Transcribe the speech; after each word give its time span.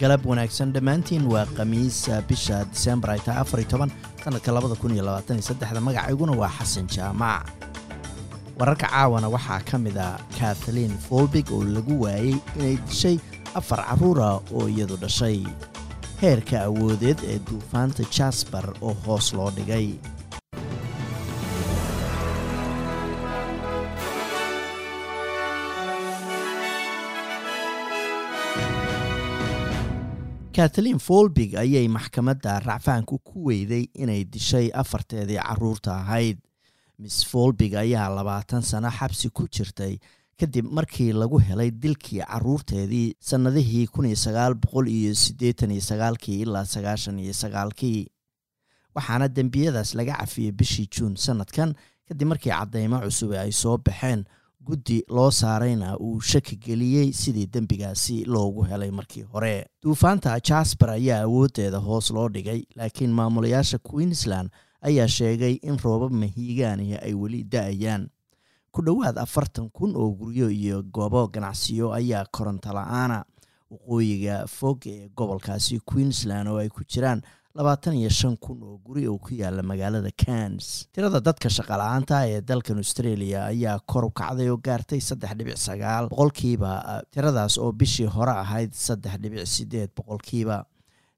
galab 0.00 0.24
wanaagsan 0.30 0.72
dhammaantiin 0.74 1.24
waa 1.32 1.46
khamiis 1.56 1.98
bisha 2.28 2.58
disembar 2.72 3.10
ay 3.14 3.20
tahay 3.26 3.40
afar 3.42 3.60
iyo 3.60 3.68
toban 3.72 3.90
sanadka 4.24 4.50
labada 4.52 4.74
kun 4.80 4.94
iyo 4.96 5.04
labaatan 5.04 5.36
iyo 5.38 5.44
saddexda. 5.48 5.80
Magacayguna 5.80 6.32
waa 6.40 6.48
xasan 6.58 6.86
jaamac 6.94 7.44
wararka 8.58 8.86
caawana 8.88 9.28
waxaa 9.34 9.60
ka 9.68 9.76
mid 9.78 9.96
a 9.96 10.16
kathleen 10.38 10.92
folbig 11.08 11.46
oo 11.52 11.64
lagu 11.64 11.94
waayey 12.04 12.36
inay 12.56 12.76
dishay 12.88 13.16
afar 13.54 13.80
carruura 13.88 14.40
oo 14.56 14.68
iyadu 14.68 14.96
dhashay. 14.96 15.44
Heerka 16.20 16.56
awoodeed 16.68 17.18
ee 17.32 17.38
duufaanta 17.48 18.04
jasbar 18.16 18.66
oo 18.80 18.96
hoos 19.04 19.32
loo 19.36 19.50
dhigay 19.52 19.86
kathleen 30.60 30.98
folbig 31.00 31.54
ayay 31.56 31.86
maxkamadda 31.88 32.58
racfaanku 32.60 33.16
ku 33.24 33.44
weyday 33.48 33.86
inay 34.02 34.24
dishay 34.32 34.66
afarteedii 34.82 35.38
carruurta 35.40 35.94
ahayd. 36.02 36.38
Miss 37.00 37.22
folbig 37.24 37.72
ayaa 37.74 38.08
labaatan 38.12 38.60
sano 38.70 38.90
xabsi 38.92 39.30
ku 39.32 39.46
jirtay 39.48 39.94
kadib 40.40 40.66
markii 40.68 41.12
lagu 41.16 41.40
helay 41.40 41.70
dilkii 41.82 42.20
carruurteedii 42.28 43.14
sannadihii 43.30 43.86
kun 43.88 44.06
iyo 44.10 44.16
sagaal 44.26 44.54
boqol 44.62 44.88
iyo 44.88 45.14
siddeetan 45.14 45.70
iyo 45.72 45.80
sagaalkii 45.80 46.40
ilaa 46.44 46.64
sagaashan 46.74 47.18
iyo 47.24 47.32
sagaalkii. 47.32 48.04
Waxaana 48.94 49.28
dembiyadaas 49.28 49.94
laga 49.96 50.18
cafiyey 50.20 50.52
bishii 50.52 50.88
juun 50.92 51.16
sannadkan 51.16 51.72
kadib 52.08 52.28
markii 52.34 52.52
caddaymo 52.52 53.00
cusub 53.06 53.32
ay 53.32 53.52
soo 53.52 53.78
baxeen 53.78 54.26
guddi 54.64 55.02
loo 55.08 55.30
saarayna 55.30 55.96
uu 55.98 56.20
shaki 56.20 56.56
geliyey 56.56 57.12
sidii 57.12 57.46
dembigaasi 57.46 58.24
loogu 58.24 58.62
helay 58.64 58.90
markii 58.90 59.22
hore. 59.22 59.66
Duufaanta 59.82 60.40
jasbar 60.40 60.90
ayaa 60.90 61.22
awooddeeda 61.22 61.78
hoos 61.78 62.10
loo 62.10 62.28
dhigay 62.28 62.62
laakiin 62.76 63.10
maamulayaasha 63.12 63.78
queensland 63.78 64.50
ayaa 64.82 65.08
sheegay 65.08 65.54
in 65.62 65.78
roobab 65.78 66.12
mahiigaanihi 66.12 66.96
ay 66.96 67.14
weli 67.14 67.44
da'ayaan. 67.44 68.08
Ku 68.72 68.82
dhowaad 68.82 69.18
afartan 69.18 69.70
kun 69.70 69.96
oo 69.96 70.10
guryo 70.10 70.50
iyo 70.50 70.82
goobo 70.82 71.26
ganacsiyo 71.28 71.92
ayaa 71.92 72.24
koronto 72.30 72.72
la'aana 72.72 73.24
waqooyiga 73.70 74.46
fog 74.46 74.86
ee 74.86 75.08
gobolkaasi 75.16 75.80
queensland 75.80 76.48
oo 76.48 76.58
ay 76.58 76.68
ku 76.68 76.84
jiraan 76.84 77.22
labaatan 77.54 77.94
iyo 77.98 78.10
shan 78.10 78.36
kun 78.38 78.62
oo 78.62 78.78
guri 78.84 79.08
oo 79.10 79.18
ku 79.18 79.34
yaalla 79.34 79.62
magaalada 79.62 80.10
cans 80.14 80.86
tirada 80.94 81.18
dadka 81.20 81.48
shaqala-aanta 81.50 82.16
ee 82.30 82.40
dalkan 82.40 82.78
australia 82.78 83.44
ayaa 83.50 83.78
kor 83.90 84.04
u 84.04 84.10
kacday 84.10 84.48
oo 84.50 84.56
gaartay 84.66 85.00
saddex 85.02 85.32
dhibic 85.38 85.58
sagaal 85.58 86.06
boqolkiiba 86.12 87.02
tiradaas 87.10 87.58
oo 87.58 87.72
bishii 87.72 88.06
hore 88.06 88.30
ahayd 88.44 88.70
saddex 88.72 89.14
dhibic 89.22 89.46
sideed 89.46 89.90
boqolkiiba. 89.98 90.58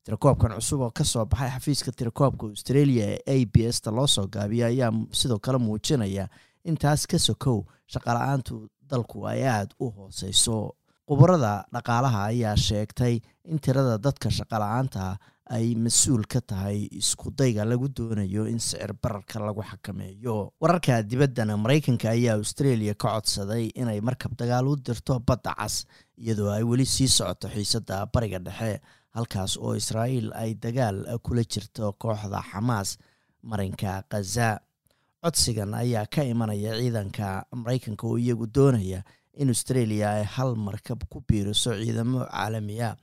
Tirakoobkan 0.04 0.56
cusub 0.58 0.80
oo 0.80 0.90
ka 0.90 1.04
soo 1.04 1.24
baxay 1.26 1.50
xafiiska 1.54 1.92
tirakoobka 1.92 2.46
australia 2.48 3.04
ee 3.12 3.20
a 3.34 3.36
b 3.52 3.68
s 3.68 3.80
ta 3.84 3.90
loo 3.92 4.06
soo 4.06 4.26
gaabiya 4.26 4.66
ayaa 4.72 4.90
sidoo 5.12 5.38
kale 5.38 5.58
muujinaya 5.58 6.26
in 6.64 6.76
taas 6.76 7.06
ka 7.06 7.18
sokow 7.18 7.60
shaqala-aantu 7.92 8.66
dalku 8.90 9.26
ay 9.28 9.44
aada 9.46 9.74
u 9.78 9.90
hooseyso. 9.96 10.72
Khubarada 11.06 11.52
dhaqaalaha 11.74 12.20
ayaa 12.32 12.56
sheegtay 12.56 13.20
in 13.44 13.58
tirada 13.60 13.98
dadka 13.98 14.30
shaqala-aanta 14.38 15.18
ay 15.56 15.66
mas'uul 15.84 16.24
ka 16.32 16.40
tahay 16.40 16.88
iskudayga 17.00 17.64
lagu 17.68 17.88
doonayo 17.96 18.48
in 18.52 18.58
sicir 18.58 18.92
bararka 19.02 19.36
lagu 19.40 19.60
xakameeyo. 19.70 20.36
Wararka 20.62 21.02
dibaddana 21.10 21.56
maraykanka 21.64 22.08
ayaa 22.16 22.36
australia 22.40 22.94
ka 22.94 23.08
codsaday 23.20 23.68
inay 23.76 24.00
markab 24.00 24.32
dagaal 24.40 24.66
u 24.72 24.76
dirto 24.86 25.20
badda 25.28 25.52
cas 25.60 25.84
iyadoo 26.16 26.50
ay 26.56 26.64
weli 26.70 26.86
sii 26.94 27.08
socoto 27.18 27.48
xiisadda 27.54 28.06
bariga 28.14 28.38
dhexe 28.46 28.80
halkaas 29.16 29.52
oo 29.60 29.74
israa'iil 29.76 30.32
ay 30.42 30.50
dagaal 30.64 31.04
kula 31.26 31.44
jirto 31.52 31.92
kooxda 32.02 32.40
xamaas 32.50 32.96
marinka 33.50 33.92
khaza 34.10 34.48
codsigan 35.22 35.74
ayaa 35.82 36.06
ka 36.14 36.22
imanaya 36.32 36.72
ciidanka 36.80 37.28
maraykanka 37.60 38.04
oo 38.08 38.16
iyagu 38.18 38.46
doonaya 38.56 39.00
in 39.36 39.48
australia 39.52 40.08
ay 40.16 40.24
hal 40.34 40.56
markab 40.56 41.04
ku 41.12 41.20
biiriso 41.28 41.70
ciidamo 41.82 42.24
caalamiya 42.32 42.96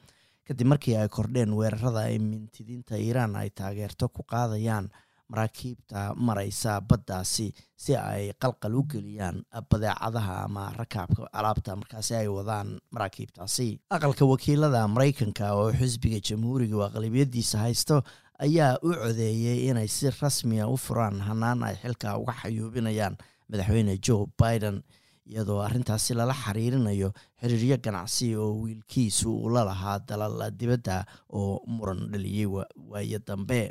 kadib 0.50 0.68
markii 0.74 0.96
ay 0.98 1.08
kordheen 1.18 1.54
weerarada 1.60 2.02
ay 2.10 2.18
mintidiinta 2.20 2.98
iiraan 2.98 3.36
ay 3.42 3.50
taageerto 3.54 4.10
ku 4.10 4.24
qaadayaan 4.34 4.90
maraakiibta 5.30 6.14
maraysa 6.18 6.82
baddaasi 6.82 7.54
si 7.78 7.94
ay 7.96 8.34
qalqal 8.42 8.74
u 8.76 8.84
geliyaan 8.94 9.44
badeecadaha 9.72 10.36
ama 10.50 10.64
rakaabka 10.78 11.30
alaabta 11.40 11.76
markaasi 11.76 12.16
ay 12.16 12.28
wadaan 12.28 12.80
maraakiibtaasi. 12.92 13.68
Aqalka 13.94 14.26
wakiilada 14.26 14.82
maraykanka 14.88 15.54
oo 15.54 15.70
xisbiga 15.80 16.20
jamhuuriga 16.28 16.76
oo 16.78 16.86
aqlabiyadiisa 16.90 17.58
haysto 17.62 18.02
ayaa 18.42 18.78
u 18.82 18.90
codeeyey 18.94 19.70
inay 19.70 19.88
si 19.88 20.10
rasmiya 20.22 20.66
u 20.68 20.78
furaan 20.78 21.22
hanaan 21.22 21.64
ay 21.64 21.76
xilka 21.84 22.18
uga 22.18 22.34
xayuubinayaan 22.42 23.16
madaxweyne 23.50 23.98
joe 24.08 24.26
biden 24.42 24.82
iyadoo 25.32 25.60
arrintaasi 25.68 26.12
lala 26.20 26.34
xiriirinayo 26.44 27.10
xiriiryo 27.42 27.78
ganacsi 27.86 28.28
oo 28.44 28.50
wiilkiisu 28.64 29.30
uu 29.42 29.50
la 29.56 29.62
lahaa 29.70 29.98
dalal 30.10 30.36
dibadda 30.60 30.98
oo 31.40 31.62
muran 31.76 32.02
dhaliyey 32.12 32.48
waayo 32.92 33.20
dambe 33.28 33.62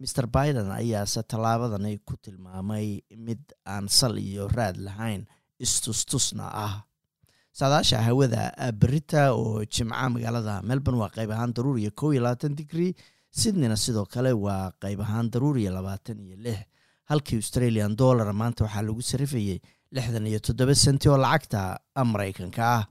maer 0.00 0.26
biden 0.36 0.68
ayaase 0.80 1.20
tallaabadani 1.30 1.92
ku 2.08 2.14
tilmaamay 2.24 2.86
mid 3.26 3.42
aan 3.72 3.88
sal 3.98 4.14
iyo 4.28 4.48
raad 4.56 4.76
lahayn 4.88 5.22
istustusna 5.64 6.46
ah. 6.66 6.74
Saadaasha 7.58 7.98
hawada 8.06 8.42
berita 8.82 9.22
oo 9.34 9.60
jimca 9.74 10.06
magaalada 10.14 10.54
melbourne 10.68 11.00
waa 11.02 11.10
qayb 11.16 11.30
ahaan 11.34 11.52
daruuriya 11.56 11.90
kow 12.00 12.08
iyo 12.14 12.22
labaatan 12.24 12.54
digrie 12.58 12.94
sydneyna 13.40 13.76
sidoo 13.84 14.06
kale 14.14 14.32
waa 14.44 14.70
qayb 14.82 15.00
ahaan 15.06 15.26
daruuriya 15.34 15.70
labaatan 15.76 16.16
iyo 16.26 16.36
lix 16.44 16.58
halkii 17.10 17.38
australian 17.42 17.92
dollar 18.02 18.28
maanta 18.40 18.64
waxaa 18.66 18.82
lagu 18.88 19.02
sarifayey 19.10 19.58
lixdan 19.96 20.26
iyo 20.30 20.38
toddoba 20.46 20.74
senti 20.84 21.06
oo 21.12 21.18
lacagta 21.24 21.60
maraykanka 22.12 22.62
ah 22.76 22.82